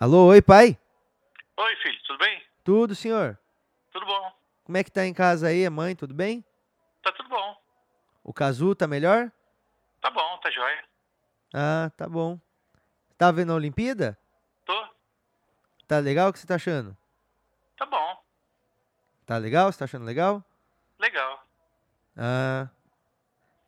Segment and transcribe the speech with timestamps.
[0.00, 0.78] Alô, oi, pai?
[1.56, 2.40] Oi, filho, tudo bem?
[2.62, 3.36] Tudo, senhor?
[3.90, 4.32] Tudo bom.
[4.62, 6.44] Como é que tá em casa aí, a mãe, tudo bem?
[7.02, 7.60] Tá tudo bom.
[8.22, 9.32] O Cazu tá melhor?
[10.00, 10.84] Tá bom, tá jóia.
[11.52, 12.38] Ah, tá bom.
[13.16, 14.16] Tá vendo a Olimpíada?
[14.64, 14.88] Tô.
[15.88, 16.28] Tá legal?
[16.28, 16.96] O que você tá achando?
[17.76, 18.24] Tá bom.
[19.26, 19.72] Tá legal?
[19.72, 20.44] Você tá achando legal?
[21.00, 21.44] Legal.
[22.16, 22.68] Ah.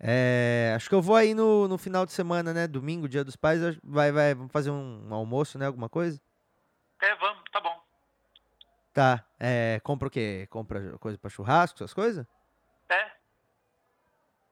[0.03, 2.67] É, acho que eu vou aí no, no final de semana, né?
[2.67, 3.61] Domingo, dia dos pais.
[3.85, 5.67] Vai, vai, vamos fazer um, um almoço, né?
[5.67, 6.21] Alguma coisa?
[7.03, 7.79] É, vamos, tá bom.
[8.95, 9.25] Tá.
[9.39, 10.47] É, compra o quê?
[10.51, 12.27] Compra coisa pra churrasco, essas coisas?
[12.89, 13.11] É,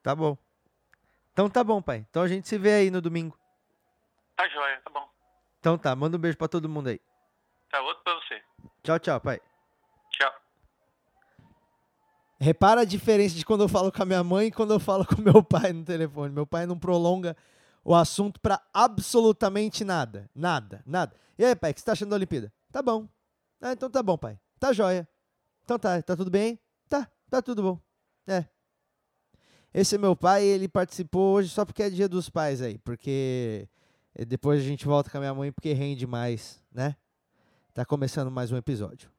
[0.03, 0.37] Tá bom.
[1.33, 2.07] Então tá bom, pai.
[2.09, 3.39] Então a gente se vê aí no domingo.
[4.37, 5.09] tá jóia, tá bom.
[5.61, 7.01] Então tá, manda um beijo pra todo mundo aí.
[7.71, 8.43] Tá outro pra você.
[8.83, 9.41] Tchau, tchau, pai.
[12.41, 15.05] Repara a diferença de quando eu falo com a minha mãe e quando eu falo
[15.07, 16.33] com meu pai no telefone.
[16.33, 17.37] Meu pai não prolonga
[17.85, 20.31] o assunto pra absolutamente nada.
[20.35, 21.15] Nada, nada.
[21.39, 22.53] E aí, pai, o que você tá achando da Olimpíada?
[22.71, 23.09] Tá bom.
[23.61, 24.39] Ah, então tá bom, pai.
[24.59, 25.09] Tá jóia.
[25.65, 26.59] Então tá, tá tudo bem?
[26.89, 27.81] Tá, tá tudo bom.
[28.27, 28.45] É.
[29.75, 32.79] Esse é meu pai, ele participou hoje só porque é dia dos pais aí.
[32.79, 33.69] Porque
[34.15, 36.97] eh, depois a gente volta com a minha mãe porque rende mais, né?
[37.75, 39.11] Tá começando mais um episódio.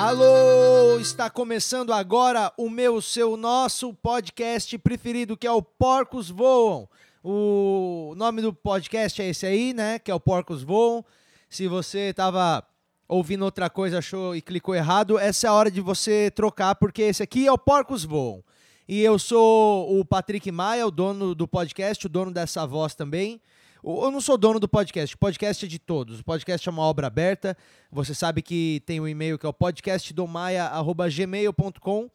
[0.00, 6.88] Alô, está começando agora o meu, seu, nosso podcast preferido, que é o Porcos Voam.
[7.20, 9.98] O nome do podcast é esse aí, né?
[9.98, 11.04] Que é o Porcos Voam.
[11.50, 12.64] Se você tava
[13.08, 17.02] ouvindo outra coisa, achou e clicou errado, essa é a hora de você trocar, porque
[17.02, 18.44] esse aqui é o Porcos Voam.
[18.88, 23.40] E eu sou o Patrick Maia, o dono do podcast, o dono dessa voz também.
[23.82, 26.18] Eu não sou dono do podcast, o podcast é de todos.
[26.20, 27.56] O podcast é uma obra aberta.
[27.90, 32.10] Você sabe que tem um e-mail que é o podcastdomaia.gmail.com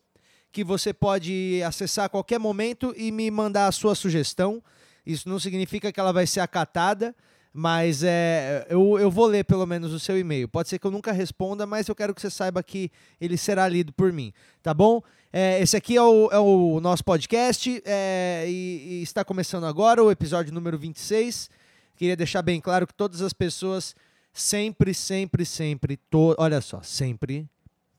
[0.51, 4.61] que você pode acessar a qualquer momento e me mandar a sua sugestão.
[5.03, 7.15] Isso não significa que ela vai ser acatada,
[7.51, 10.47] mas é, eu, eu vou ler pelo menos o seu e-mail.
[10.47, 13.67] Pode ser que eu nunca responda, mas eu quero que você saiba que ele será
[13.67, 15.01] lido por mim, tá bom?
[15.35, 20.03] É, esse aqui é o, é o nosso podcast é, e, e está começando agora
[20.03, 21.49] o episódio número 26.
[21.95, 23.95] Queria deixar bem claro que todas as pessoas
[24.31, 27.49] sempre, sempre, sempre, to, olha só, sempre,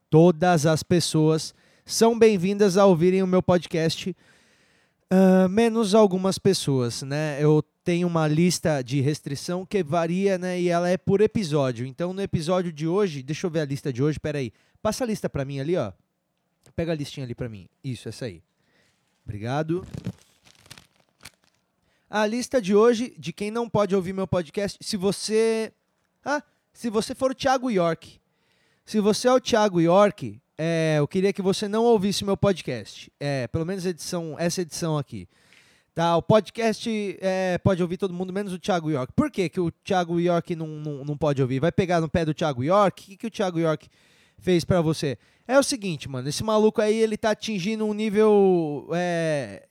[0.08, 1.52] todas as pessoas
[1.84, 4.14] são bem-vindas a ouvirem o meu podcast,
[5.10, 7.38] ah, menos algumas pessoas, né?
[7.40, 10.60] Eu tenho uma lista de restrição que varia, né?
[10.60, 11.84] E ela é por episódio.
[11.84, 14.52] Então, no episódio de hoje, deixa eu ver a lista de hoje, peraí.
[14.80, 15.92] Passa a lista pra mim ali, ó.
[16.72, 17.68] Pega a listinha ali pra mim.
[17.82, 18.42] Isso, essa aí.
[19.24, 19.86] Obrigado.
[22.08, 25.72] A lista de hoje, de quem não pode ouvir meu podcast, se você.
[26.24, 26.42] Ah,
[26.72, 28.20] se você for o Thiago York.
[28.84, 33.10] Se você é o Thiago York, é, eu queria que você não ouvisse meu podcast.
[33.18, 35.26] É, pelo menos edição, essa edição aqui.
[35.94, 39.12] Tá, o podcast é, pode ouvir todo mundo, menos o Thiago York.
[39.14, 41.60] Por que, que o Thiago York não, não, não pode ouvir?
[41.60, 43.02] Vai pegar no pé do Thiago York?
[43.02, 43.88] O que, que o Thiago York
[44.38, 45.18] fez pra você?
[45.46, 46.28] É o seguinte, mano.
[46.28, 49.66] Esse maluco aí, ele tá atingindo um nível é,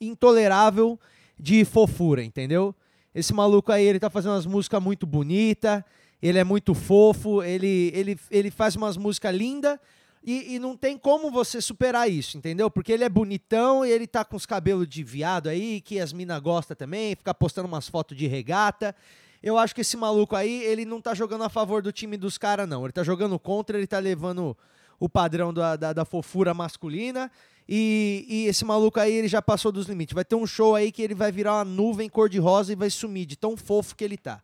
[0.00, 0.98] intolerável
[1.38, 2.74] de fofura, entendeu?
[3.14, 5.82] Esse maluco aí, ele tá fazendo umas músicas muito bonitas,
[6.20, 9.78] ele é muito fofo, ele, ele, ele faz umas músicas lindas
[10.24, 12.70] e, e não tem como você superar isso, entendeu?
[12.70, 16.12] Porque ele é bonitão e ele tá com os cabelos de viado aí, que as
[16.12, 18.94] minas gostam também, fica postando umas fotos de regata.
[19.42, 22.36] Eu acho que esse maluco aí, ele não tá jogando a favor do time dos
[22.36, 22.84] caras, não.
[22.84, 24.56] Ele tá jogando contra, ele tá levando
[24.98, 27.30] o padrão da, da, da fofura masculina.
[27.68, 30.14] E, e esse maluco aí, ele já passou dos limites.
[30.14, 33.26] Vai ter um show aí que ele vai virar uma nuvem cor-de-rosa e vai sumir
[33.26, 34.42] de tão fofo que ele tá.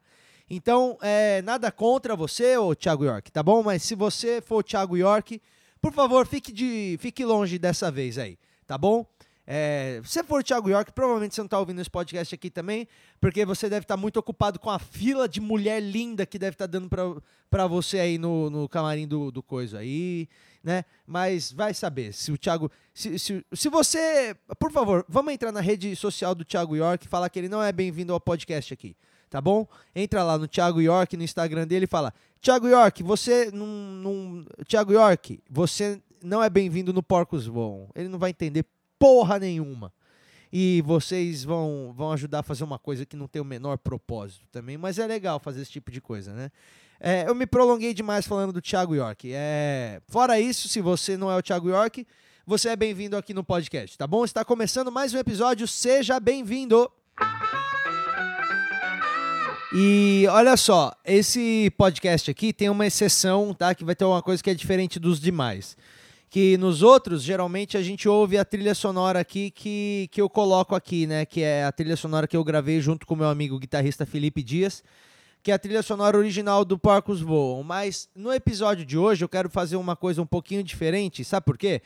[0.48, 3.62] Então, é, nada contra você, ô Thiago York, tá bom?
[3.62, 5.40] Mas se você for o Thiago York,
[5.80, 9.06] por favor, fique, de, fique longe dessa vez aí, tá bom?
[9.46, 12.48] É, se você for o Thiago York, provavelmente você não tá ouvindo esse podcast aqui
[12.48, 12.88] também,
[13.20, 16.66] porque você deve estar muito ocupado com a fila de mulher linda que deve estar
[16.66, 17.02] dando pra,
[17.50, 20.28] pra você aí no, no camarim do, do coisa aí,
[20.62, 20.84] né?
[21.06, 22.70] Mas vai saber, se o Thiago...
[22.94, 24.34] Se, se, se você...
[24.58, 27.62] Por favor, vamos entrar na rede social do Thiago York e falar que ele não
[27.62, 28.96] é bem-vindo ao podcast aqui,
[29.28, 29.68] tá bom?
[29.94, 33.66] Entra lá no Thiago York, no Instagram dele e fala, Thiago York, você não...
[33.66, 37.90] não Thiago York, você não é bem-vindo no Porcos Voam.
[37.94, 38.64] Ele não vai entender
[39.04, 39.92] porra nenhuma.
[40.50, 44.46] E vocês vão, vão ajudar a fazer uma coisa que não tem o menor propósito
[44.50, 46.50] também, mas é legal fazer esse tipo de coisa, né?
[46.98, 49.30] É, eu me prolonguei demais falando do Thiago York.
[49.30, 52.06] É, fora isso, se você não é o Thiago York,
[52.46, 54.24] você é bem-vindo aqui no podcast, tá bom?
[54.24, 56.90] Está começando mais um episódio, seja bem-vindo!
[59.74, 63.74] E olha só, esse podcast aqui tem uma exceção, tá?
[63.74, 65.76] Que vai ter uma coisa que é diferente dos demais
[66.34, 70.74] Que nos outros, geralmente, a gente ouve a trilha sonora aqui que, que eu coloco
[70.74, 71.24] aqui, né?
[71.24, 74.82] Que é a trilha sonora que eu gravei junto com meu amigo guitarrista Felipe Dias,
[75.44, 77.62] que é a trilha sonora original do Porcos Voam.
[77.62, 81.56] Mas no episódio de hoje eu quero fazer uma coisa um pouquinho diferente, sabe por
[81.56, 81.80] quê?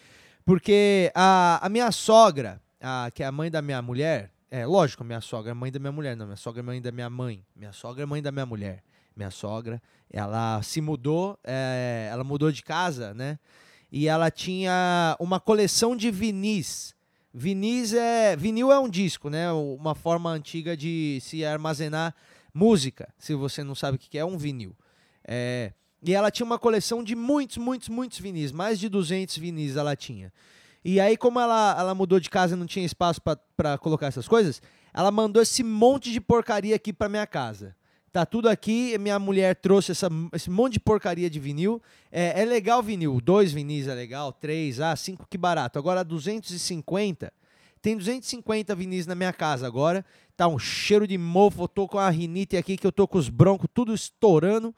[0.47, 5.05] Porque a, a minha sogra, a, que é a mãe da minha mulher, é lógico,
[5.05, 7.45] minha sogra é mãe da minha mulher, não, minha sogra é mãe da minha mãe,
[7.55, 8.83] minha sogra é mãe da minha mulher.
[9.15, 13.39] Minha sogra, ela se mudou, é, ela mudou de casa, né?
[13.91, 16.95] E ela tinha uma coleção de vinis.
[17.33, 18.37] Vinis é.
[18.37, 19.51] Vinil é um disco, né?
[19.53, 22.15] Uma forma antiga de se armazenar
[22.53, 23.13] música.
[23.19, 24.77] Se você não sabe o que é, um vinil.
[25.27, 28.53] É, e ela tinha uma coleção de muitos, muitos, muitos vinis.
[28.53, 30.33] Mais de 200 vinis ela tinha.
[30.85, 33.21] E aí, como ela, ela mudou de casa e não tinha espaço
[33.57, 34.63] para colocar essas coisas,
[34.95, 37.75] ela mandou esse monte de porcaria aqui para minha casa.
[38.19, 38.99] Tá tudo aqui.
[38.99, 41.81] Minha mulher trouxe essa, esse monte de porcaria de vinil.
[42.11, 43.21] É, é legal vinil.
[43.21, 44.33] Dois vinis é legal.
[44.33, 45.79] Três, ah, cinco, que barato.
[45.79, 47.33] Agora 250.
[47.81, 50.05] Tem 250 vinis na minha casa agora.
[50.37, 51.63] Tá um cheiro de mofo.
[51.63, 54.75] Eu tô com a rinite aqui, que eu tô com os broncos tudo estourando.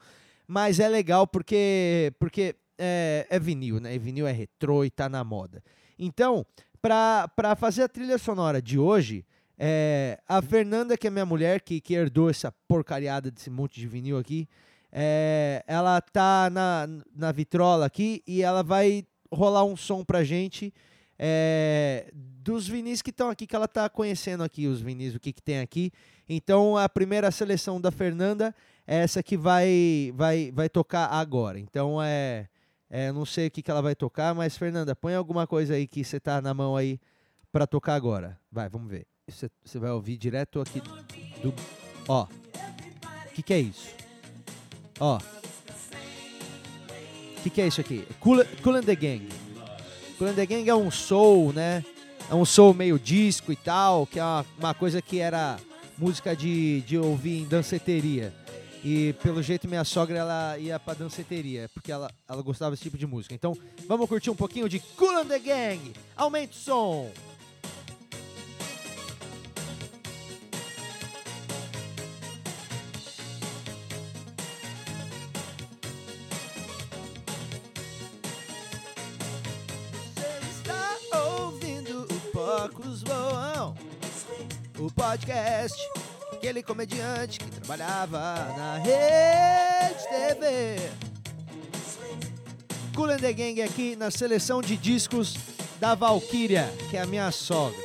[0.47, 3.95] Mas é legal porque, porque é, é vinil, né?
[3.95, 5.63] E vinil é retrô e tá na moda.
[5.97, 6.45] Então,
[6.79, 9.25] para fazer a trilha sonora de hoje,
[9.63, 13.87] é, a Fernanda, que é minha mulher, que, que herdou essa porcariada desse monte de
[13.87, 14.49] vinil aqui,
[14.91, 20.73] é, ela tá na, na vitrola aqui e ela vai rolar um som pra gente
[21.17, 25.31] é, dos vinis que estão aqui, que ela tá conhecendo aqui, os vinis, o que,
[25.31, 25.91] que tem aqui.
[26.27, 28.55] Então, a primeira seleção da Fernanda
[28.87, 31.59] é essa que vai, vai, vai tocar agora.
[31.59, 32.47] Então, é,
[32.89, 35.85] é não sei o que, que ela vai tocar, mas, Fernanda, põe alguma coisa aí
[35.85, 36.99] que você tá na mão aí
[37.51, 38.39] para tocar agora.
[38.51, 40.81] Vai, vamos ver você vai ouvir direto aqui
[41.41, 41.53] do.
[42.07, 42.23] Ó.
[42.23, 43.89] O que, que é isso?
[44.99, 45.17] Ó.
[45.17, 48.05] O que, que é isso aqui?
[48.19, 49.27] Cool, cool and the Gang.
[50.17, 51.83] Cool and the Gang é um soul, né?
[52.29, 55.57] É um soul meio disco e tal, que é uma, uma coisa que era
[55.97, 58.33] música de, de ouvir em danceteria.
[58.83, 62.97] E pelo jeito minha sogra ela ia pra danceteria, porque ela, ela gostava desse tipo
[62.97, 63.35] de música.
[63.35, 63.55] Então
[63.87, 65.93] vamos curtir um pouquinho de Cool and the Gang.
[66.15, 67.11] Aumente o som.
[85.11, 85.77] Podcast.
[86.31, 88.17] Aquele comediante que trabalhava
[88.57, 90.89] na Rede TV.
[92.95, 95.35] Cool and the Gang aqui na seleção de discos
[95.81, 97.77] da Valkyria, que é a minha sogra.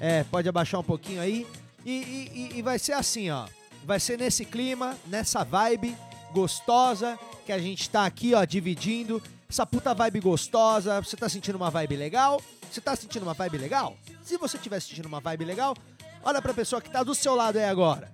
[0.00, 1.46] É, pode abaixar um pouquinho aí.
[1.84, 3.46] E, e, e vai ser assim, ó.
[3.84, 5.94] Vai ser nesse clima, nessa vibe
[6.32, 9.22] gostosa que a gente tá aqui, ó, dividindo.
[9.46, 11.02] Essa puta vibe gostosa.
[11.02, 12.40] Você tá sentindo uma vibe legal?
[12.70, 13.94] Você tá sentindo uma vibe legal?
[14.24, 15.76] Se você estiver sentindo uma vibe legal,
[16.24, 18.12] Olha pra pessoa que tá do seu lado aí agora.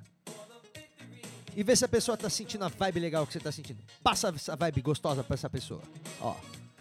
[1.55, 3.83] E vê se a pessoa tá sentindo a vibe legal que você tá sentindo.
[4.03, 5.83] Passa essa vibe gostosa pra essa pessoa.
[6.21, 6.35] Ó.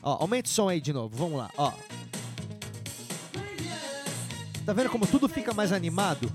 [0.03, 1.17] Ó, aumenta o som aí de novo.
[1.17, 1.73] Vamos lá, ó.
[4.65, 6.31] Tá vendo como tudo fica mais animado?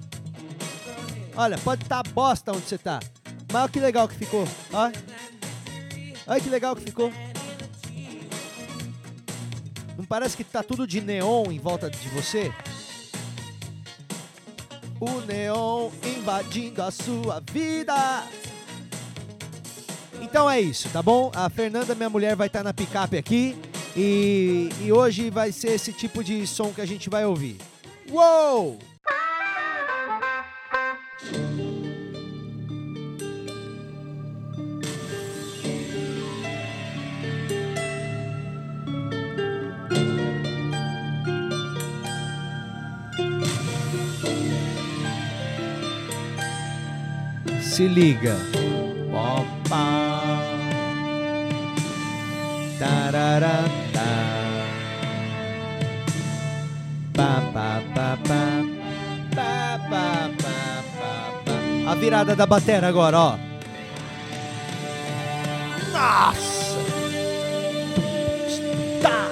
[1.36, 3.00] Olha, pode estar tá bosta onde você tá.
[3.52, 4.46] Mas olha que legal que ficou.
[4.72, 4.90] Ó.
[6.26, 7.12] Olha que legal que ficou.
[9.96, 12.52] Não parece que tá tudo de neon em volta de você?
[15.02, 18.22] O neon invadindo a sua vida.
[20.20, 21.32] Então é isso, tá bom?
[21.34, 23.56] A Fernanda, minha mulher, vai estar tá na picape aqui
[23.96, 27.58] e, e hoje vai ser esse tipo de som que a gente vai ouvir.
[28.08, 28.78] Uou!
[47.72, 48.36] Se liga.
[49.10, 50.44] Opa.
[52.78, 53.64] Tarará.
[57.14, 57.80] Pa, pa.
[57.94, 58.58] Pa, pa,
[59.88, 60.58] pa, pa,
[61.46, 61.90] pa.
[61.90, 63.38] A virada da batera agora, ó.
[65.94, 66.76] Nossa!
[69.00, 69.30] Tá.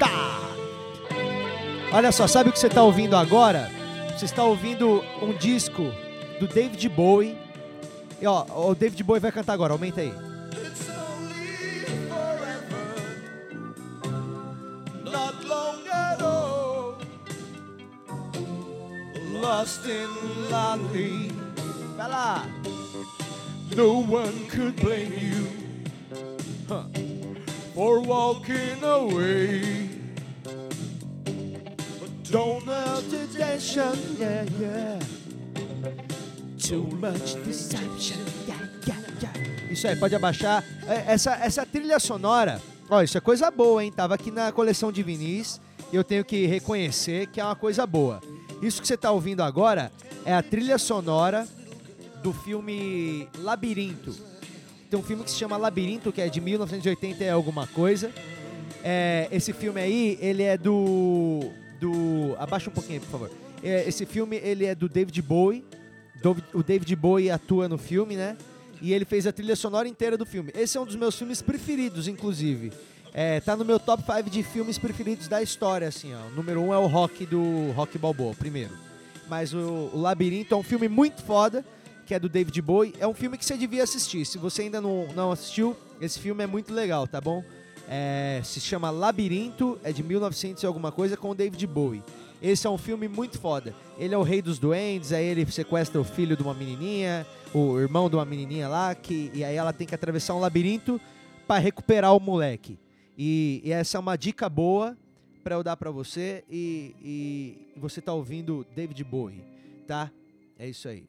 [0.00, 0.40] Tá.
[1.92, 3.81] Olha só, sabe o que você está ouvindo agora?
[4.22, 5.82] Você está ouvindo um disco
[6.38, 7.36] do David Bowie.
[8.20, 10.14] E ó, o David Bowie vai cantar agora, aumenta aí.
[19.40, 20.06] Lost in
[20.52, 21.32] lonely.
[21.96, 22.46] Vai lá.
[23.74, 25.48] No one could blame you.
[26.68, 26.84] Huh.
[27.74, 30.01] For walking away.
[32.32, 32.64] Don't
[33.36, 34.98] tension, yeah, yeah.
[36.58, 39.70] Too much deception, yeah, yeah, yeah.
[39.70, 40.64] Isso aí, pode abaixar.
[40.88, 42.58] É, Essa, essa trilha sonora,
[42.88, 43.92] ó, isso é coisa boa, hein?
[43.92, 45.60] Tava aqui na coleção de vinis
[45.92, 48.22] e eu tenho que reconhecer que é uma coisa boa.
[48.62, 49.92] Isso que você tá ouvindo agora
[50.24, 51.46] é a trilha sonora
[52.22, 54.16] do filme Labirinto.
[54.88, 58.10] Tem um filme que se chama Labirinto, que é de 1980 e alguma coisa.
[58.82, 61.52] É, esse filme aí, ele é do.
[61.82, 63.30] Do abaixa um pouquinho, por favor.
[63.62, 65.64] É, esse filme, ele é do David Bowie.
[66.54, 68.36] O David Bowie atua no filme, né?
[68.80, 70.52] E ele fez a trilha sonora inteira do filme.
[70.54, 72.72] Esse é um dos meus filmes preferidos, inclusive.
[73.12, 76.28] É, tá no meu top 5 de filmes preferidos da história, assim, ó.
[76.28, 78.72] O número 1 um é o Rock do Rock Balboa, primeiro.
[79.28, 81.64] Mas o, o Labirinto é um filme muito foda,
[82.06, 82.94] que é do David Bowie.
[83.00, 84.24] É um filme que você devia assistir.
[84.24, 87.44] Se você ainda não, não assistiu, esse filme é muito legal, tá bom?
[87.94, 92.02] É, se chama Labirinto, é de 1900 e alguma coisa, com o David Bowie.
[92.40, 93.74] Esse é um filme muito foda.
[93.98, 97.78] Ele é o rei dos duendes, aí ele sequestra o filho de uma menininha, o
[97.78, 100.98] irmão de uma menininha lá, que, e aí ela tem que atravessar um labirinto
[101.46, 102.78] para recuperar o moleque.
[103.16, 104.96] E, e essa é uma dica boa
[105.44, 109.44] para eu dar para você e, e você tá ouvindo David Bowie,
[109.86, 110.10] tá?
[110.58, 111.04] É isso aí.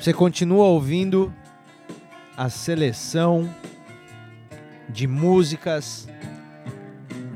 [0.00, 1.30] Você continua ouvindo
[2.34, 3.54] a seleção
[4.88, 6.08] de músicas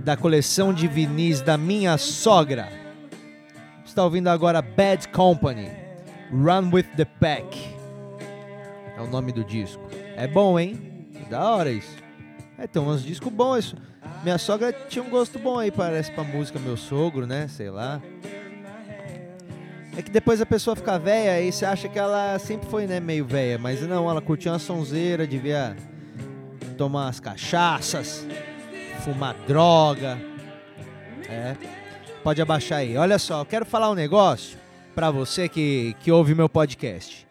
[0.02, 2.73] da coleção de vinis da minha sogra.
[3.85, 5.71] Está ouvindo agora Bad Company,
[6.33, 7.76] Run with the Pack.
[8.97, 9.83] É o nome do disco.
[10.16, 11.06] É bom, hein?
[11.28, 11.99] Da hora isso.
[12.56, 13.59] É, tem uns discos bons.
[13.59, 13.76] Isso.
[14.23, 16.59] Minha sogra tinha um gosto bom aí, parece, pra música.
[16.59, 17.47] Meu sogro, né?
[17.47, 18.00] Sei lá.
[19.97, 22.99] É que depois a pessoa fica velha e você acha que ela sempre foi, né,
[22.99, 23.59] meio velha.
[23.59, 25.77] Mas não, ela curtia uma sonzeira, devia
[26.77, 28.27] tomar umas cachaças,
[29.05, 30.19] fumar droga.
[31.29, 31.55] É.
[32.25, 32.97] Pode abaixar aí.
[32.97, 34.59] Olha só, eu quero falar um negócio
[34.95, 37.25] pra você que, que ouve meu podcast.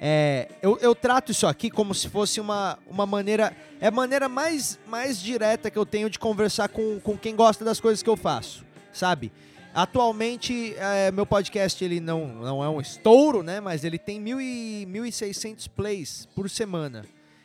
[0.00, 3.54] É, eu, eu trato isso aqui como se fosse uma, uma maneira.
[3.78, 7.62] É a maneira mais, mais direta que eu tenho de conversar com, com quem gosta
[7.64, 9.30] das coisas que eu faço, sabe?
[9.76, 13.60] Atualmente, é, meu podcast ele não, não é um estouro, né?
[13.60, 17.04] Mas ele tem mil e, 1.600 plays por semana.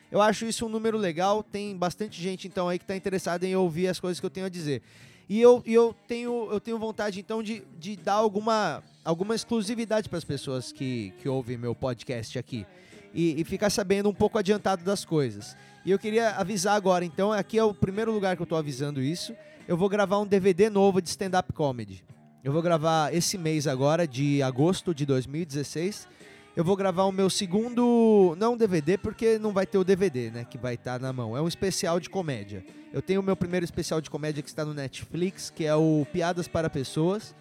[0.09, 1.43] Eu acho isso um número legal.
[1.43, 4.45] Tem bastante gente então aí que está interessada em ouvir as coisas que eu tenho
[4.45, 4.81] a dizer.
[5.27, 10.07] E eu, e eu, tenho, eu tenho vontade então de, de dar alguma, alguma exclusividade
[10.07, 12.65] para as pessoas que, que ouvem meu podcast aqui.
[13.13, 15.53] E, e ficar sabendo um pouco adiantado das coisas.
[15.85, 19.01] E eu queria avisar agora, então, aqui é o primeiro lugar que eu estou avisando
[19.01, 19.35] isso.
[19.67, 22.01] Eu vou gravar um DVD novo de stand-up comedy.
[22.43, 26.07] Eu vou gravar esse mês agora, de agosto de 2016.
[26.55, 28.35] Eu vou gravar o meu segundo.
[28.35, 30.43] Não DVD, porque não vai ter o DVD, né?
[30.43, 31.37] Que vai estar na mão.
[31.37, 32.65] É um especial de comédia.
[32.91, 36.03] Eu tenho o meu primeiro especial de comédia que está no Netflix, que é o
[36.11, 37.35] Piadas para Pessoas.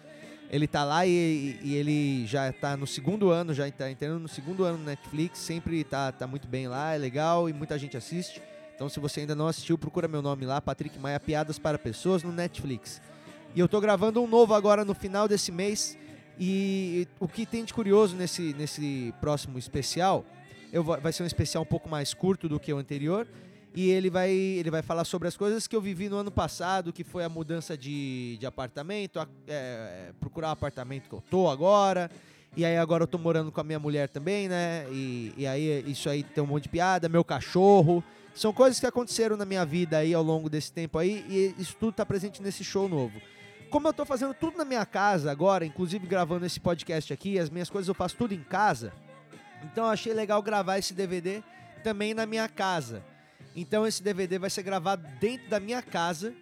[0.51, 4.27] Ele tá lá e, e ele já está no segundo ano, já está entrando no
[4.27, 5.39] segundo ano no Netflix.
[5.39, 8.39] Sempre tá, tá muito bem lá, é legal e muita gente assiste.
[8.75, 12.21] Então, se você ainda não assistiu, procura meu nome lá, Patrick Maia Piadas para Pessoas,
[12.21, 13.01] no Netflix.
[13.55, 15.97] E eu tô gravando um novo agora no final desse mês.
[16.39, 20.25] E o que tem de curioso nesse, nesse próximo especial,
[20.71, 23.27] eu vou- vai ser um especial um pouco mais curto do que o anterior.
[23.73, 26.91] E ele vai, ele vai falar sobre as coisas que eu vivi no ano passado,
[26.91, 31.47] que foi a mudança de, de apartamento, a- é, procurar o apartamento que eu tô
[31.49, 32.09] agora.
[32.55, 34.85] E aí agora eu tô morando com a minha mulher também, né?
[34.91, 38.03] E, e aí isso aí tem um monte de piada, meu cachorro.
[38.35, 41.75] São coisas que aconteceram na minha vida aí ao longo desse tempo aí, e isso
[41.79, 43.21] tudo tá presente nesse show novo.
[43.71, 47.49] Como eu tô fazendo tudo na minha casa agora, inclusive gravando esse podcast aqui, as
[47.49, 48.91] minhas coisas eu faço tudo em casa.
[49.63, 51.41] Então eu achei legal gravar esse DVD
[51.81, 53.01] também na minha casa.
[53.55, 56.33] Então esse DVD vai ser gravado dentro da minha casa,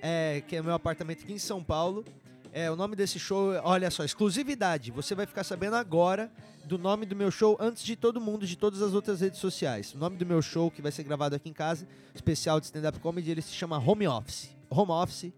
[0.00, 2.04] é, que é meu apartamento aqui em São Paulo.
[2.52, 4.92] É, o nome desse show, olha só, exclusividade.
[4.92, 6.30] Você vai ficar sabendo agora
[6.64, 9.92] do nome do meu show antes de todo mundo, de todas as outras redes sociais.
[9.92, 13.00] O nome do meu show, que vai ser gravado aqui em casa, especial de stand-up
[13.00, 14.54] comedy, ele se chama Home Office.
[14.70, 15.32] Home Office,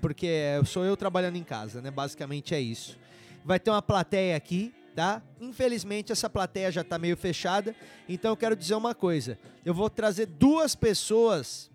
[0.00, 0.28] porque
[0.66, 1.90] sou eu trabalhando em casa, né?
[1.90, 2.98] Basicamente é isso.
[3.44, 5.22] Vai ter uma plateia aqui, tá?
[5.40, 7.74] Infelizmente essa plateia já tá meio fechada,
[8.08, 9.38] então eu quero dizer uma coisa.
[9.64, 11.70] Eu vou trazer duas pessoas,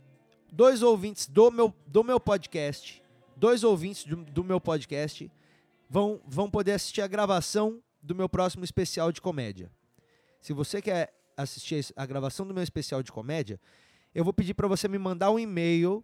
[0.51, 3.01] dois ouvintes do meu, do meu podcast,
[3.35, 5.31] dois ouvintes do, do meu podcast
[5.89, 9.71] vão, vão poder assistir a gravação do meu próximo especial de comédia.
[10.41, 13.59] Se você quer assistir a gravação do meu especial de comédia,
[14.13, 16.03] eu vou pedir para você me mandar um e-mail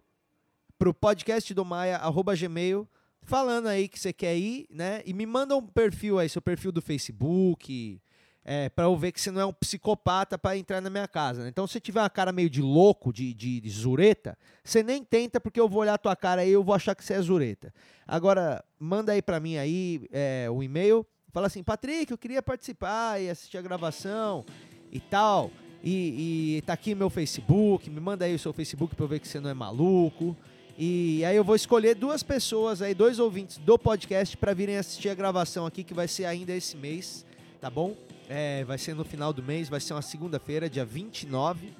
[0.80, 2.88] pro podcastdomaia@gmail
[3.22, 5.02] falando aí que você quer ir, né?
[5.04, 8.00] E me manda um perfil aí, seu perfil do Facebook,
[8.42, 11.42] é, para eu ver que você não é um psicopata para entrar na minha casa.
[11.42, 11.50] né?
[11.50, 15.38] Então, se tiver uma cara meio de louco, de, de, de zureta, você nem tenta,
[15.38, 17.74] porque eu vou olhar a tua cara e eu vou achar que você é zureta.
[18.06, 23.20] Agora, manda aí para mim aí é, o e-mail, fala assim, Patrick, eu queria participar
[23.20, 24.46] e assistir a gravação
[24.90, 25.50] e tal.
[25.84, 29.20] E, e tá aqui meu Facebook, me manda aí o seu Facebook pra eu ver
[29.20, 30.34] que você não é maluco.
[30.82, 35.10] E aí eu vou escolher duas pessoas aí, dois ouvintes do podcast para virem assistir
[35.10, 37.26] a gravação aqui, que vai ser ainda esse mês,
[37.60, 37.94] tá bom?
[38.30, 41.74] É, vai ser no final do mês, vai ser uma segunda-feira, dia 29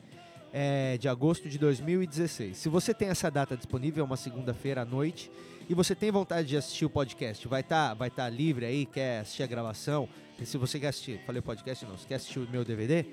[0.53, 2.59] é, de agosto de 2016.
[2.59, 5.31] Se você tem essa data disponível, é uma segunda-feira à noite,
[5.67, 9.21] e você tem vontade de assistir o podcast, vai estar vai tá livre aí, quer
[9.21, 12.47] assistir a gravação, e se você quer assistir, falei podcast não, se quer assistir o
[12.51, 13.07] meu DVD,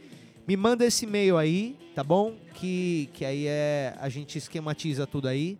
[0.45, 2.35] me manda esse e-mail aí, tá bom?
[2.55, 5.57] Que, que aí é a gente esquematiza tudo aí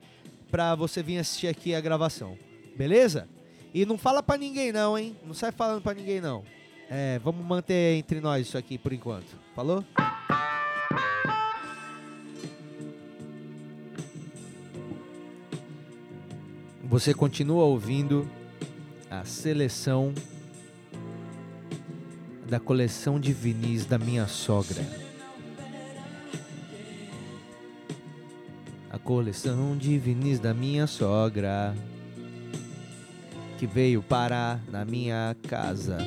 [0.50, 2.38] pra você vir assistir aqui a gravação.
[2.76, 3.28] Beleza?
[3.74, 5.16] E não fala pra ninguém não, hein?
[5.26, 6.44] Não sai falando pra ninguém não.
[6.90, 9.38] É, vamos manter entre nós isso aqui por enquanto.
[9.56, 9.84] Falou?
[16.84, 18.30] Você continua ouvindo
[19.10, 20.14] a seleção
[22.48, 25.07] da coleção de vinis da minha sogra.
[29.08, 31.74] Coleção de vinis da minha sogra
[33.58, 36.00] que veio parar na minha casa.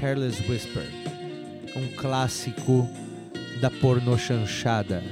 [0.00, 0.86] Careless Whisper,
[1.74, 2.88] um clássico
[3.60, 5.02] da porno chanchada.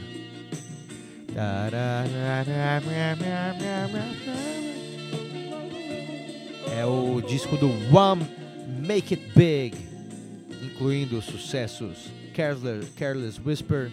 [6.70, 8.25] É o disco do One
[8.87, 9.76] Make It Big,
[10.62, 13.90] incluindo os sucessos Careless, Careless Whisper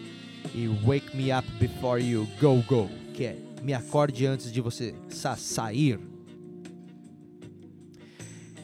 [0.56, 4.96] e Wake Me Up Before You Go Go, que é Me Acorde Antes de Você
[5.10, 6.00] sa Sair.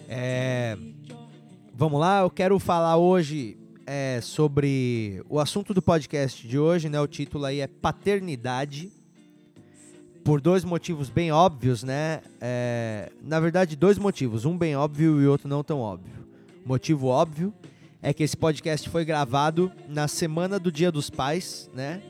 [0.08, 0.78] É,
[1.76, 7.00] vamos lá, eu quero falar hoje é, sobre o assunto do podcast de hoje, né?
[7.02, 8.90] O título aí é Paternidade.
[10.24, 12.22] Por dois motivos bem óbvios, né?
[12.40, 14.46] É, na verdade, dois motivos.
[14.46, 16.26] Um bem óbvio e outro não tão óbvio.
[16.66, 17.54] Motivo óbvio
[18.02, 22.02] é que esse podcast foi gravado na semana do Dia dos Pais, né?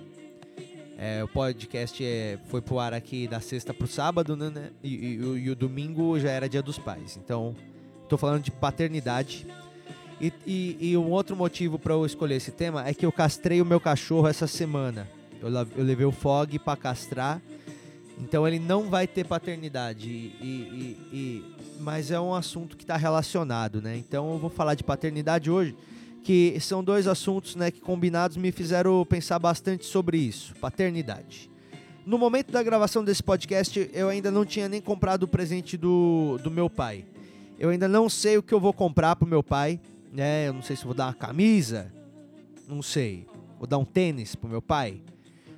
[0.98, 4.70] É, o podcast é, foi pro ar aqui da sexta pro sábado, né?
[4.84, 7.18] E, e- e o domingo já era Dia dos Pais.
[7.18, 7.56] Então,
[8.08, 9.48] tô falando de paternidade.
[10.22, 10.32] E,
[10.80, 13.80] e- um outro motivo para eu escolher esse tema é que eu castrei o meu
[13.80, 15.10] cachorro essa semana.
[15.42, 17.42] Eu, eu levei o Fog para castrar.
[18.22, 20.08] Então ele não vai ter paternidade.
[20.08, 21.44] E, e- e-
[21.80, 23.98] mas é um assunto que está relacionado, né?
[23.98, 25.76] Então eu vou falar de paternidade hoje,
[26.24, 30.54] que são dois assuntos né, que combinados me fizeram pensar bastante sobre isso.
[30.62, 31.50] Paternidade.
[32.06, 36.38] No momento da gravação desse podcast, eu ainda não tinha nem comprado o presente do,
[36.44, 37.06] do meu pai.
[37.60, 39.80] Eu ainda não sei o que eu vou comprar pro meu pai,
[40.12, 40.48] né?
[40.48, 41.92] Eu não sei se vou dar uma camisa,
[42.68, 43.26] não sei.
[43.58, 45.02] Vou dar um tênis pro meu pai?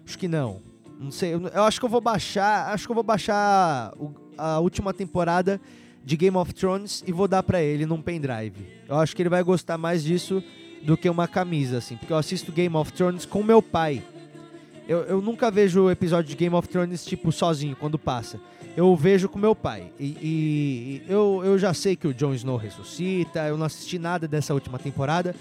[0.05, 0.61] Acho que não.
[1.03, 1.33] Não sei.
[1.33, 2.71] Eu, acho que eu vou baixar.
[2.73, 3.93] Acho que eu vou baixar
[4.37, 5.59] a última temporada
[6.03, 8.65] de Game of Thrones e vou dar pra ele num pendrive.
[8.87, 10.43] Eu acho que ele vai gostar mais disso
[10.81, 14.03] do que uma camisa, assim, porque eu assisto Game of Thrones com meu pai.
[14.85, 18.37] Eu, eu nunca vejo episódio de Game of Thrones, tipo, sozinho, quando passa.
[18.75, 19.93] Eu vejo com meu pai.
[19.97, 23.97] E, e- e eu, eu já sei que o Jon Snow ressuscita, eu não assisti
[23.97, 25.33] nada dessa última temporada,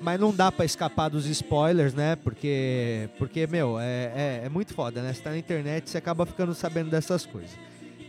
[0.00, 2.16] mas não dá pra escapar dos spoilers, né?
[2.16, 5.12] Porque, porque meu, é, é, é muito foda, né?
[5.12, 7.50] Você tá na internet, você acaba ficando sabendo dessas coisas.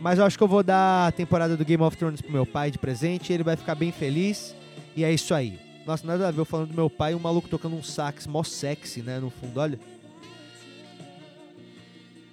[0.00, 2.44] Mas eu acho que eu vou dar a temporada do Game of Thrones pro meu
[2.44, 4.54] pai de presente, ele vai ficar bem feliz.
[4.94, 5.58] E é isso aí.
[5.86, 8.42] Nossa, nada a ver eu falando do meu pai, um maluco tocando um sax mó
[8.42, 9.78] sexy, né, no fundo, olha.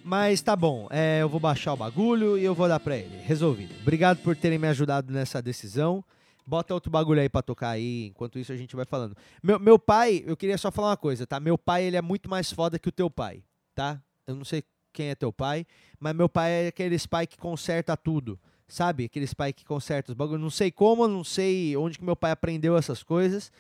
[0.04, 3.22] Mas tá bom, é, eu vou baixar o bagulho e eu vou dar pra ele.
[3.24, 3.74] Resolvido.
[3.82, 6.04] Obrigado por terem me ajudado nessa decisão.
[6.46, 9.16] Bota outro bagulho aí pra tocar aí, enquanto isso a gente vai falando.
[9.42, 11.40] Meu, meu pai, eu queria só falar uma coisa, tá?
[11.40, 14.02] Meu pai, ele é muito mais foda que o teu pai, tá?
[14.28, 15.66] Eu não sei quem é teu pai,
[16.00, 19.06] mas meu pai é aqueles pai que conserta tudo, sabe?
[19.06, 20.42] Aqueles pai que conserta os bagulhos.
[20.42, 23.52] Não sei como, não sei onde que meu pai aprendeu essas coisas.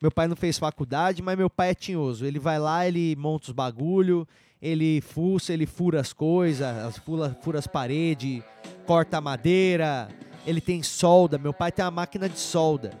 [0.00, 2.24] Meu pai não fez faculdade, mas meu pai é tinhoso.
[2.24, 4.26] Ele vai lá, ele monta os bagulho,
[4.60, 8.42] ele fuça, ele fura as coisas, as fura, fura as paredes,
[8.86, 10.08] corta a madeira,
[10.46, 11.38] ele tem solda.
[11.38, 12.92] Meu pai tem uma máquina de solda.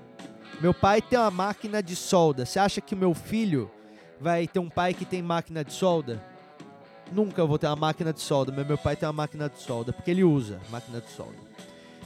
[0.60, 2.44] Meu pai tem uma máquina de solda.
[2.44, 3.70] Você acha que meu filho
[4.20, 6.22] vai ter um pai que tem máquina de solda?
[7.12, 9.92] Nunca vou ter uma máquina de solda, mas meu pai tem uma máquina de solda,
[9.92, 11.34] porque ele usa máquina de solda.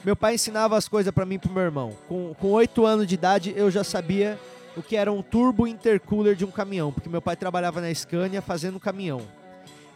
[0.04, 1.96] Meu pai ensinava as coisas pra mim e pro meu irmão.
[2.08, 4.38] Com, com 8 anos de idade, eu já sabia
[4.76, 8.40] o que era um turbo intercooler de um caminhão, porque meu pai trabalhava na Scania
[8.40, 9.20] fazendo caminhão.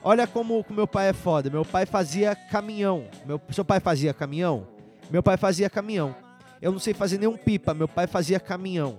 [0.03, 1.51] Olha como o meu pai é foda.
[1.51, 3.07] Meu pai fazia caminhão.
[3.27, 4.66] Meu, seu pai fazia caminhão?
[5.11, 6.14] Meu pai fazia caminhão.
[6.61, 8.99] Eu não sei fazer nenhum pipa, meu pai fazia caminhão.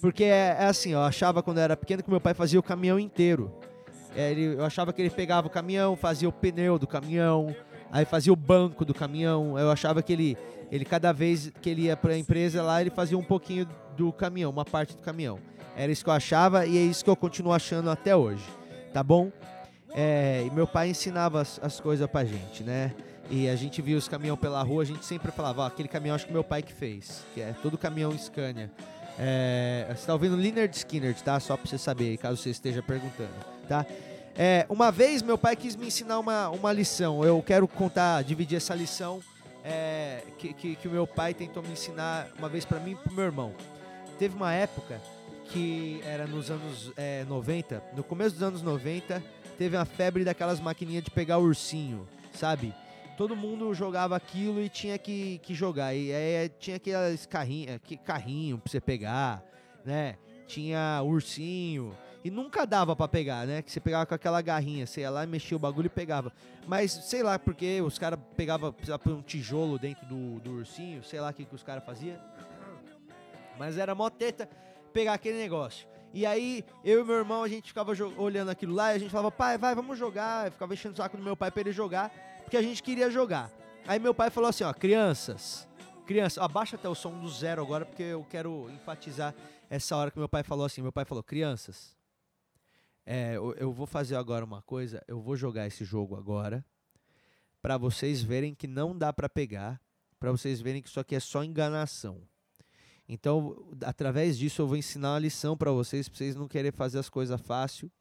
[0.00, 2.62] Porque é, é assim, eu achava quando eu era pequeno que meu pai fazia o
[2.62, 3.52] caminhão inteiro.
[4.14, 7.54] É, ele, eu achava que ele pegava o caminhão, fazia o pneu do caminhão,
[7.90, 9.58] aí fazia o banco do caminhão.
[9.58, 10.36] Eu achava que ele,
[10.70, 14.12] ele cada vez que ele ia para a empresa lá, ele fazia um pouquinho do
[14.12, 15.38] caminhão, uma parte do caminhão.
[15.76, 18.44] Era isso que eu achava e é isso que eu continuo achando até hoje,
[18.92, 19.30] tá bom?
[19.94, 22.94] É, e meu pai ensinava as, as coisas pra gente, né?
[23.30, 26.14] E a gente via os caminhões pela rua, a gente sempre falava, ó, aquele caminhão
[26.14, 28.70] acho que meu pai que fez, que é todo caminhão Scania.
[29.18, 31.38] É, você tá ouvindo Leonard Skinner, tá?
[31.40, 33.34] Só pra você saber, caso você esteja perguntando,
[33.68, 33.84] tá?
[34.36, 37.24] É, uma vez meu pai quis me ensinar uma, uma lição.
[37.24, 39.20] Eu quero contar, dividir essa lição
[39.64, 43.12] é, que, que, que, meu pai tentou me ensinar uma vez para mim e pro
[43.12, 43.52] meu irmão.
[44.16, 45.00] Teve uma época
[45.46, 49.22] que era nos anos é, 90, no começo dos anos 90,
[49.58, 52.72] teve a febre daquelas maquininhas de pegar ursinho, sabe?
[53.18, 55.92] Todo mundo jogava aquilo e tinha que, que jogar.
[55.92, 59.42] E aí tinha aqueles carrinho, carrinho pra você pegar,
[59.84, 60.16] né?
[60.46, 61.98] Tinha ursinho.
[62.24, 63.60] E nunca dava para pegar, né?
[63.60, 66.32] Que você pegava com aquela garrinha, você ia lá e mexia o bagulho e pegava.
[66.64, 68.72] Mas sei lá porque os caras pegavam
[69.06, 72.20] um tijolo dentro do, do ursinho, sei lá o que, que os caras faziam.
[73.58, 74.48] Mas era mó teta
[74.92, 75.88] pegar aquele negócio.
[76.14, 79.10] E aí, eu e meu irmão, a gente ficava olhando aquilo lá e a gente
[79.10, 80.46] falava, pai, vai, vamos jogar.
[80.46, 82.12] Eu ficava enchendo o saco do meu pai pra ele jogar,
[82.48, 83.52] porque a gente queria jogar.
[83.86, 85.68] Aí meu pai falou assim, ó, crianças,
[86.06, 89.34] crianças, abaixa até o som do zero agora, porque eu quero enfatizar
[89.68, 90.80] essa hora que meu pai falou assim.
[90.80, 91.94] Meu pai falou, crianças,
[93.04, 96.64] é, eu, eu vou fazer agora uma coisa, eu vou jogar esse jogo agora,
[97.60, 99.78] para vocês verem que não dá para pegar,
[100.18, 102.22] para vocês verem que isso aqui é só enganação.
[103.06, 106.98] Então, através disso, eu vou ensinar uma lição para vocês, para vocês não querer fazer
[106.98, 107.92] as coisas fácil,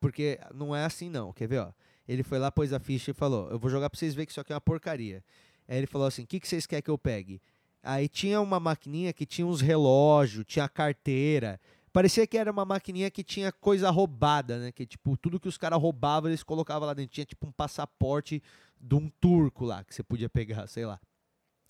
[0.00, 1.30] porque não é assim não.
[1.30, 1.72] Quer ver, ó?
[2.08, 4.32] Ele foi lá, pôs a ficha e falou: "Eu vou jogar para vocês verem que
[4.32, 5.22] isso aqui é uma porcaria".
[5.68, 7.40] Aí ele falou assim: "O que que vocês querem que eu pegue?"
[7.82, 11.60] Aí tinha uma maquininha que tinha uns relógios, tinha carteira.
[11.92, 14.72] Parecia que era uma maquininha que tinha coisa roubada, né?
[14.72, 17.14] Que tipo, tudo que os caras roubavam, eles colocavam lá dentro.
[17.14, 18.42] Tinha tipo um passaporte
[18.80, 21.00] de um turco lá que você podia pegar, sei lá.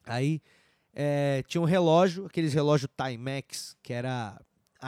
[0.06, 0.40] Aí
[0.94, 4.40] é, tinha um relógio, aqueles relógios Timex, que era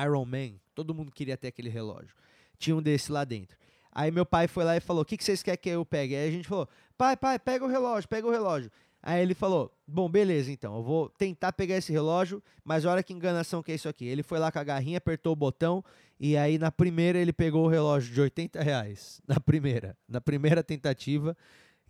[0.03, 0.55] Iron Man.
[0.75, 2.15] Todo mundo queria ter aquele relógio.
[2.59, 3.57] Tinha um desse lá dentro.
[3.93, 6.15] Aí meu pai foi lá e falou: O que, que vocês querem que eu pegue?
[6.15, 8.71] Aí a gente falou: Pai, pai, pega o relógio, pega o relógio.
[9.03, 13.13] Aí ele falou: Bom, beleza, então, eu vou tentar pegar esse relógio, mas olha que
[13.13, 14.07] enganação que é isso aqui.
[14.07, 15.85] Ele foi lá com a garrinha, apertou o botão,
[16.19, 19.21] e aí na primeira ele pegou o relógio de 80 reais.
[19.27, 21.37] Na primeira, na primeira tentativa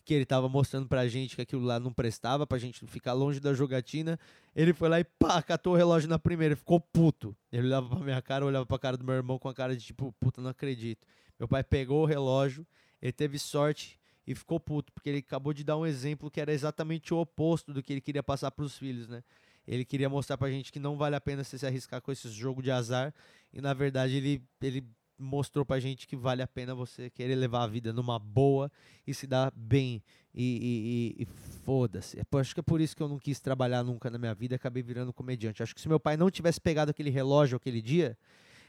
[0.08, 3.40] que ele tava mostrando pra gente que aquilo lá não prestava, pra gente ficar longe
[3.40, 4.18] da jogatina.
[4.56, 7.36] Ele foi lá e pá, catou o relógio na primeira, ficou puto.
[7.52, 9.84] Ele olhava pra minha cara, olhava pra cara do meu irmão com a cara de
[9.84, 11.06] tipo, puta, não acredito.
[11.38, 12.66] Meu pai pegou o relógio,
[13.00, 16.52] ele teve sorte e ficou puto, porque ele acabou de dar um exemplo que era
[16.52, 19.22] exatamente o oposto do que ele queria passar pros filhos, né?
[19.66, 22.62] Ele queria mostrar pra gente que não vale a pena se arriscar com esse jogo
[22.62, 23.14] de azar.
[23.52, 24.82] E na verdade ele, ele
[25.18, 28.70] mostrou pra gente que vale a pena você querer levar a vida numa boa
[29.06, 30.02] e se dar bem.
[30.34, 31.26] E, e, e, e
[31.64, 32.18] foda-se.
[32.18, 34.56] É acho que é por isso que eu não quis trabalhar nunca na minha vida
[34.56, 35.62] acabei virando comediante.
[35.62, 38.16] Acho que se meu pai não tivesse pegado aquele relógio aquele dia,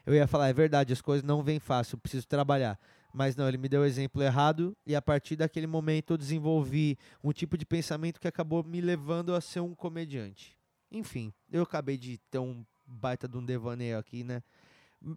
[0.05, 2.79] eu ia falar: é verdade, as coisas não vêm fácil, preciso trabalhar.
[3.13, 6.95] Mas não, ele me deu o exemplo errado e a partir daquele momento eu desenvolvi
[7.23, 10.55] um tipo de pensamento que acabou me levando a ser um comediante.
[10.91, 14.43] Enfim, eu acabei de ter um baita de um devaneio aqui, né?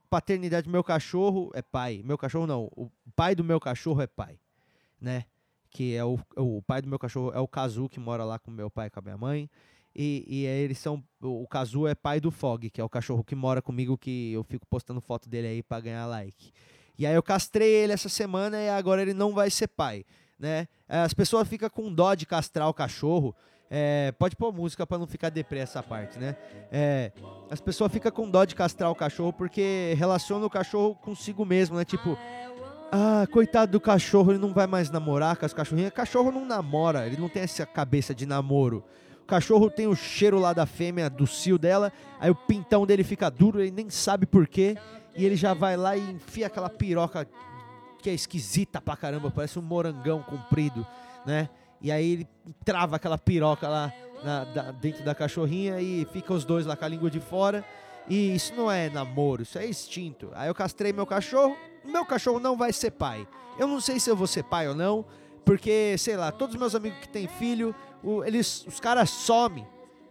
[0.08, 2.02] paternidade, meu cachorro é pai.
[2.04, 4.38] Meu cachorro não, o pai do meu cachorro é pai,
[5.00, 5.24] né?
[5.70, 8.50] Que é o, o pai do meu cachorro é o Kazu, que mora lá com
[8.50, 9.50] meu pai e com a minha mãe.
[9.94, 11.02] E, e eles são.
[11.20, 14.42] O Kazu é pai do Fog, que é o cachorro que mora comigo, que eu
[14.42, 16.52] fico postando foto dele aí pra ganhar like.
[16.98, 20.04] E aí eu castrei ele essa semana e agora ele não vai ser pai,
[20.38, 20.68] né?
[20.88, 23.34] As pessoas ficam com dó de castrar o cachorro.
[23.74, 26.36] É, pode pôr música para não ficar deprê essa parte, né?
[26.70, 27.10] É,
[27.50, 31.76] as pessoas ficam com dó de castrar o cachorro porque relaciona o cachorro consigo mesmo,
[31.76, 31.84] né?
[31.84, 32.18] Tipo,
[32.94, 35.90] ah, coitado do cachorro, ele não vai mais namorar com as cachorrinhas.
[35.94, 38.84] Cachorro não namora, ele não tem essa cabeça de namoro.
[39.22, 43.02] O cachorro tem o cheiro lá da fêmea, do cio dela, aí o pintão dele
[43.02, 44.76] fica duro, ele nem sabe porquê,
[45.16, 47.26] e ele já vai lá e enfia aquela piroca
[47.98, 50.86] que é esquisita pra caramba, parece um morangão comprido,
[51.24, 51.48] né?
[51.80, 52.28] E aí ele
[52.64, 56.84] trava aquela piroca lá na, da, dentro da cachorrinha e fica os dois lá com
[56.84, 57.64] a língua de fora.
[58.08, 60.30] E isso não é namoro, isso é instinto.
[60.34, 63.26] Aí eu castrei meu cachorro, meu cachorro não vai ser pai.
[63.58, 65.04] Eu não sei se eu vou ser pai ou não,
[65.44, 69.66] porque, sei lá, todos os meus amigos que têm filho, o, eles, os caras somem.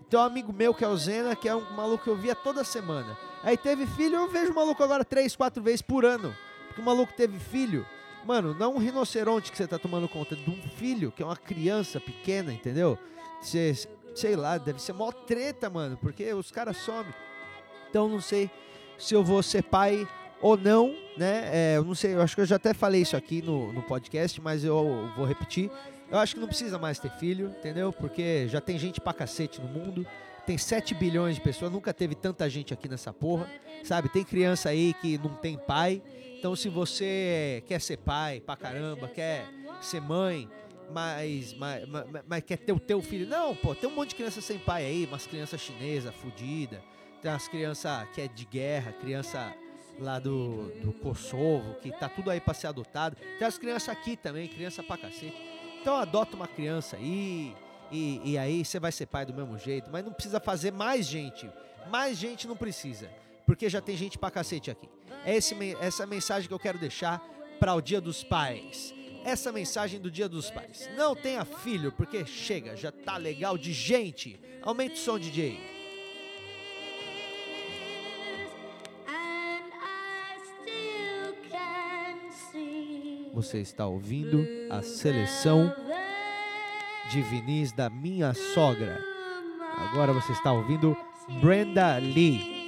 [0.09, 2.35] Tem um amigo meu que é o Zena, que é um maluco que eu via
[2.35, 3.17] toda semana.
[3.43, 6.35] Aí teve filho, eu vejo o maluco agora três, quatro vezes por ano.
[6.67, 7.85] Porque o maluco teve filho
[8.25, 11.35] Mano, não um rinoceronte que você tá tomando conta, de um filho, que é uma
[11.35, 12.97] criança pequena, entendeu?
[13.41, 17.13] Sei lá, deve ser mó treta, mano, porque os caras somem.
[17.89, 18.49] Então não sei
[18.97, 20.07] se eu vou ser pai
[20.39, 21.49] ou não, né?
[21.51, 23.81] É, eu não sei, eu acho que eu já até falei isso aqui no, no
[23.83, 25.69] podcast, mas eu vou repetir.
[26.09, 27.93] Eu acho que não precisa mais ter filho, entendeu?
[27.93, 30.05] Porque já tem gente pra cacete no mundo.
[30.45, 33.47] Tem 7 bilhões de pessoas, nunca teve tanta gente aqui nessa porra,
[33.83, 34.09] sabe?
[34.09, 36.01] Tem criança aí que não tem pai.
[36.37, 39.47] Então, se você quer ser pai pra caramba, quer
[39.79, 40.49] ser mãe,
[40.91, 43.27] mas, mas, mas, mas quer ter o teu filho.
[43.27, 46.81] Não, pô, tem um monte de criança sem pai aí, umas crianças chinesas, fudida.
[47.21, 49.53] Tem umas crianças que é de guerra, criança
[49.99, 53.15] lá do, do Kosovo, que tá tudo aí pra ser adotado.
[53.37, 55.35] Tem as crianças aqui também, criança pra cacete.
[55.81, 57.55] Então adota uma criança aí
[57.91, 61.05] e, e aí você vai ser pai do mesmo jeito, mas não precisa fazer mais
[61.05, 61.49] gente.
[61.89, 63.09] Mais gente não precisa,
[63.45, 64.87] porque já tem gente pra cacete aqui.
[65.25, 67.19] É esse, essa mensagem que eu quero deixar
[67.59, 68.93] para o Dia dos Pais.
[69.23, 70.89] Essa mensagem do Dia dos Pais.
[70.95, 74.39] Não tenha filho, porque chega, já tá legal de gente.
[74.63, 75.80] Aumente o som, DJ.
[83.33, 85.73] Você está ouvindo a seleção
[87.09, 88.99] de vinis da minha sogra.
[89.77, 90.95] Agora você está ouvindo
[91.41, 92.61] Brenda Lee.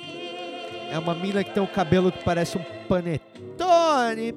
[0.90, 4.34] É uma mina que tem um cabelo que parece um panetone.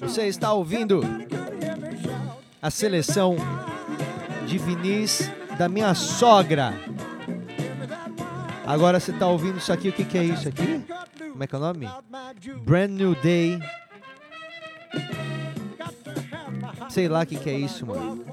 [0.00, 1.00] Você está ouvindo
[2.64, 3.36] a seleção
[4.46, 6.72] de vinis da minha sogra.
[8.64, 10.82] Agora você está ouvindo isso aqui, o que, que é isso aqui?
[11.30, 11.86] Como é que é o nome?
[12.64, 13.60] Brand New Day.
[16.88, 18.24] Sei lá o que, que é isso, mano.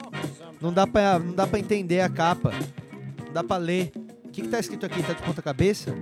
[0.62, 2.54] Não dá, pra, não dá pra entender a capa.
[3.26, 3.91] Não dá pra ler.
[4.24, 5.04] O que, que tá escrito aqui?
[5.04, 5.94] Tá de ponta cabeça?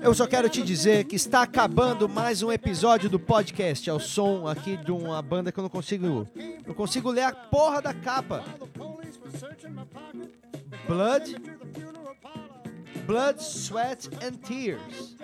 [0.00, 3.90] Eu só quero te dizer que está acabando mais um episódio do podcast.
[3.90, 6.26] É o som aqui de uma banda que eu não consigo.
[6.66, 8.44] Não consigo ler a porra da capa.
[10.86, 11.36] Blood.
[13.06, 15.16] Blood, Sweat and Tears.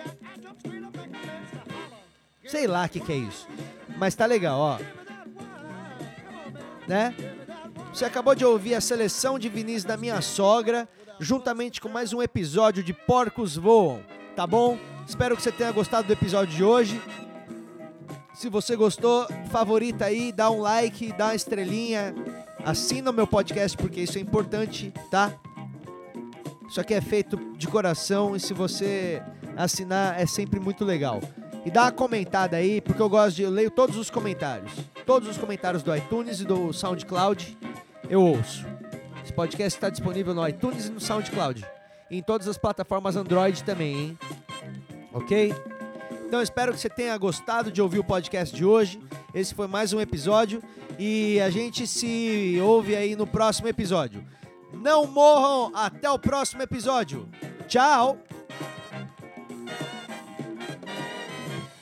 [2.45, 3.47] Sei lá o que, que é isso.
[3.97, 4.79] Mas tá legal, ó.
[6.87, 7.15] Né?
[7.93, 10.87] Você acabou de ouvir a seleção de vinis da minha sogra,
[11.19, 14.03] juntamente com mais um episódio de Porcos Voam
[14.35, 14.77] tá bom?
[15.07, 17.01] Espero que você tenha gostado do episódio de hoje.
[18.33, 22.13] Se você gostou, favorita aí, dá um like, dá uma estrelinha,
[22.65, 25.31] assina o meu podcast porque isso é importante, tá?
[26.67, 29.23] Isso aqui é feito de coração e se você
[29.55, 31.21] assinar é sempre muito legal.
[31.65, 33.43] E dá uma comentada aí, porque eu gosto de.
[33.43, 34.71] Eu leio todos os comentários.
[35.05, 37.57] Todos os comentários do iTunes e do SoundCloud
[38.09, 38.65] eu ouço.
[39.23, 41.65] Esse podcast está disponível no iTunes e no SoundCloud
[42.09, 44.19] em todas as plataformas Android também, hein?
[45.13, 45.53] Ok?
[46.25, 48.99] Então espero que você tenha gostado de ouvir o podcast de hoje.
[49.33, 50.61] Esse foi mais um episódio
[50.97, 54.25] e a gente se ouve aí no próximo episódio.
[54.73, 57.29] Não morram até o próximo episódio.
[57.67, 58.17] Tchau.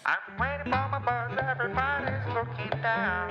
[0.05, 3.22] I'm waiting for my buzz, everybody's looking down.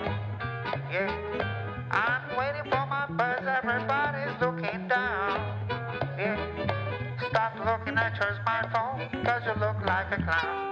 [9.24, 10.71] Cause you look like a clown.